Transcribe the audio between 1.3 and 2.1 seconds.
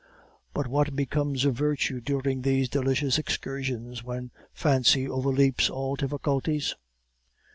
of virtue